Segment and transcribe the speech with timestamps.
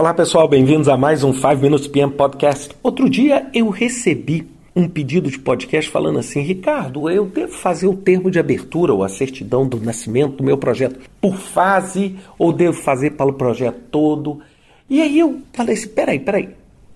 [0.00, 2.74] Olá pessoal, bem-vindos a mais um 5 Minutes PM Podcast.
[2.82, 7.94] Outro dia eu recebi um pedido de podcast falando assim: Ricardo, eu devo fazer o
[7.94, 12.80] termo de abertura ou a certidão do nascimento do meu projeto por fase ou devo
[12.80, 14.40] fazer para o projeto todo?
[14.88, 16.48] E aí eu falei assim: peraí, peraí,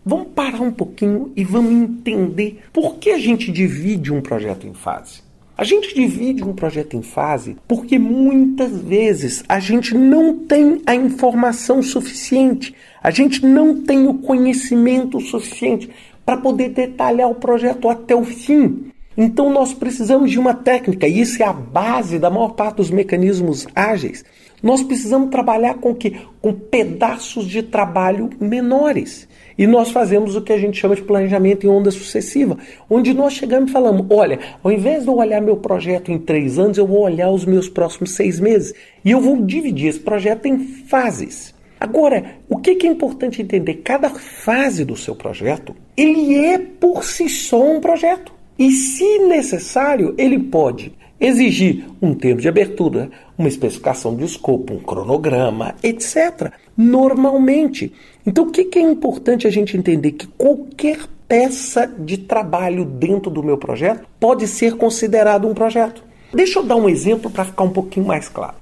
[0.02, 4.72] vamos parar um pouquinho e vamos entender por que a gente divide um projeto em
[4.72, 5.23] fase.
[5.56, 10.96] A gente divide um projeto em fase porque muitas vezes a gente não tem a
[10.96, 15.88] informação suficiente, a gente não tem o conhecimento suficiente
[16.26, 18.90] para poder detalhar o projeto até o fim.
[19.16, 22.90] Então nós precisamos de uma técnica, e isso é a base da maior parte dos
[22.90, 24.24] mecanismos ágeis.
[24.62, 29.28] Nós precisamos trabalhar com que com pedaços de trabalho menores.
[29.56, 32.58] E nós fazemos o que a gente chama de planejamento em onda sucessiva,
[32.90, 36.58] onde nós chegamos e falamos: olha, ao invés de eu olhar meu projeto em três
[36.58, 38.74] anos, eu vou olhar os meus próximos seis meses.
[39.04, 41.54] E eu vou dividir esse projeto em fases.
[41.78, 43.74] Agora, o que é importante entender?
[43.84, 48.33] Cada fase do seu projeto, ele é por si só um projeto.
[48.58, 54.78] E se necessário, ele pode exigir um termo de abertura, uma especificação de escopo, um
[54.78, 56.52] cronograma, etc.
[56.76, 57.92] Normalmente.
[58.26, 60.12] Então, o que é importante a gente entender?
[60.12, 66.04] Que qualquer peça de trabalho dentro do meu projeto pode ser considerado um projeto.
[66.32, 68.56] Deixa eu dar um exemplo para ficar um pouquinho mais claro.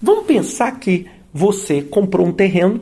[0.00, 2.80] Vamos pensar que você comprou um terreno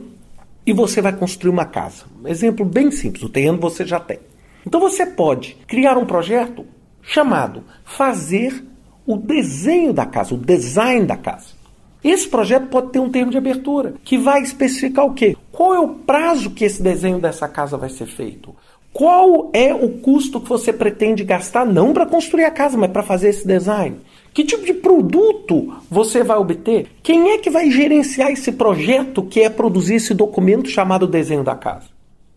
[0.65, 2.05] e você vai construir uma casa.
[2.23, 4.19] Um exemplo bem simples: o terreno você já tem.
[4.65, 6.65] Então você pode criar um projeto
[7.01, 8.63] chamado Fazer
[9.05, 11.61] o desenho da casa, o design da casa.
[12.03, 15.35] Esse projeto pode ter um termo de abertura que vai especificar o quê?
[15.51, 18.55] Qual é o prazo que esse desenho dessa casa vai ser feito?
[18.93, 23.03] Qual é o custo que você pretende gastar, não para construir a casa, mas para
[23.03, 23.97] fazer esse design?
[24.33, 26.87] Que tipo de produto você vai obter?
[27.03, 31.55] Quem é que vai gerenciar esse projeto que é produzir esse documento chamado desenho da
[31.55, 31.90] casa?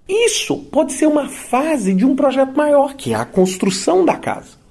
[0.08, 4.62] Isso pode ser uma fase de um projeto maior, que é a construção da casa.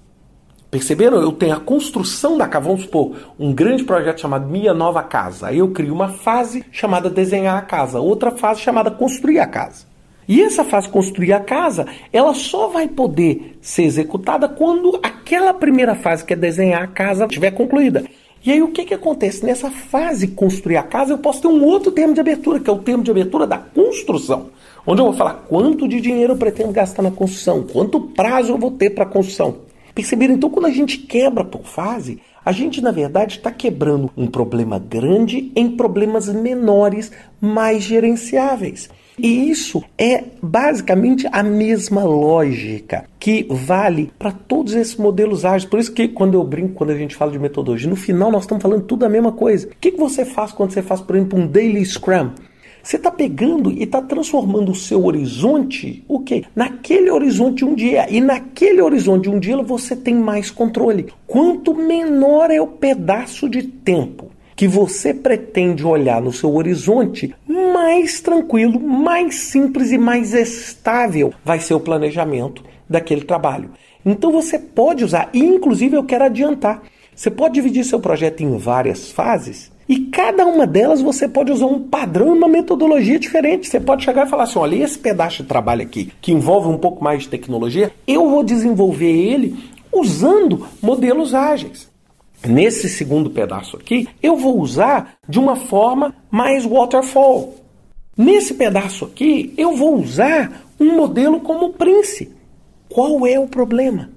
[0.69, 1.21] Perceberam?
[1.21, 2.65] Eu tenho a construção da casa.
[2.65, 5.47] Vamos supor, um grande projeto chamado Minha Nova Casa.
[5.47, 9.85] Aí eu crio uma fase chamada desenhar a casa, outra fase chamada construir a casa.
[10.27, 15.95] E essa fase construir a casa, ela só vai poder ser executada quando aquela primeira
[15.95, 18.03] fase, que é desenhar a casa, estiver concluída.
[18.45, 19.45] E aí o que, que acontece?
[19.45, 22.73] Nessa fase construir a casa, eu posso ter um outro termo de abertura, que é
[22.73, 24.47] o termo de abertura da construção.
[24.85, 28.57] Onde eu vou falar quanto de dinheiro eu pretendo gastar na construção, quanto prazo eu
[28.57, 29.59] vou ter para a construção.
[29.95, 30.33] Perceberam?
[30.33, 34.77] Então, quando a gente quebra por fase, a gente, na verdade, está quebrando um problema
[34.77, 38.89] grande em problemas menores, mais gerenciáveis.
[39.17, 45.69] E isso é basicamente a mesma lógica que vale para todos esses modelos ágeis.
[45.69, 48.43] Por isso que quando eu brinco, quando a gente fala de metodologia, no final nós
[48.43, 49.67] estamos falando tudo a mesma coisa.
[49.67, 52.31] O que, que você faz quando você faz, por exemplo, um daily scrum?
[52.81, 56.43] Você está pegando e está transformando o seu horizonte, o quê?
[56.53, 58.07] Naquele horizonte de um dia.
[58.09, 61.07] E naquele horizonte de um dia você tem mais controle.
[61.25, 68.21] Quanto menor é o pedaço de tempo que você pretende olhar no seu horizonte, mais
[68.21, 73.71] tranquilo, mais simples e mais estável vai ser o planejamento daquele trabalho.
[74.05, 76.81] Então você pode usar, e inclusive eu quero adiantar,
[77.15, 81.65] você pode dividir seu projeto em várias fases e cada uma delas você pode usar
[81.65, 83.67] um padrão e uma metodologia diferente.
[83.67, 86.77] Você pode chegar e falar assim: olha, esse pedaço de trabalho aqui, que envolve um
[86.77, 89.55] pouco mais de tecnologia, eu vou desenvolver ele
[89.91, 91.92] usando modelos ágeis.
[92.47, 97.55] Nesse segundo pedaço aqui, eu vou usar de uma forma mais waterfall.
[98.17, 102.31] Nesse pedaço aqui, eu vou usar um modelo como Prince.
[102.89, 104.09] Qual é o problema?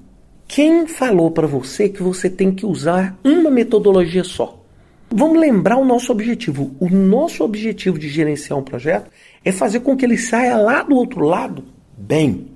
[0.49, 4.61] Quem falou para você que você tem que usar uma metodologia só?
[5.09, 6.75] Vamos lembrar o nosso objetivo.
[6.81, 9.11] O nosso objetivo de gerenciar um projeto
[9.45, 11.65] é fazer com que ele saia lá do outro lado
[11.97, 12.49] bem.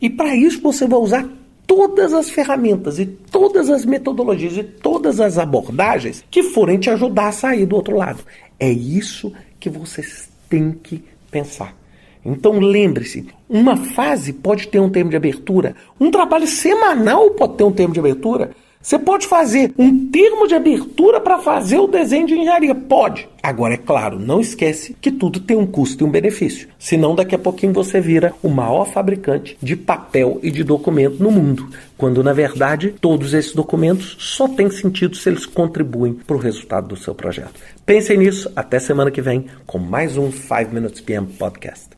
[0.00, 1.28] E para isso você vai usar
[1.68, 7.28] todas as ferramentas e todas as metodologias e todas as abordagens que forem te ajudar
[7.28, 8.24] a sair do outro lado.
[8.58, 9.30] É isso
[9.60, 11.76] que vocês têm que pensar.
[12.24, 17.64] Então lembre-se, uma fase pode ter um termo de abertura, um trabalho semanal pode ter
[17.64, 18.50] um termo de abertura.
[18.88, 22.74] Você pode fazer um termo de abertura para fazer o desenho de engenharia?
[22.74, 23.28] Pode.
[23.42, 26.68] Agora, é claro, não esquece que tudo tem um custo e um benefício.
[26.78, 31.30] Senão, daqui a pouquinho você vira o maior fabricante de papel e de documento no
[31.30, 31.68] mundo.
[31.98, 36.88] Quando, na verdade, todos esses documentos só têm sentido se eles contribuem para o resultado
[36.88, 37.60] do seu projeto.
[37.84, 38.50] Pensem nisso.
[38.56, 41.97] Até semana que vem com mais um 5 Minutes PM Podcast.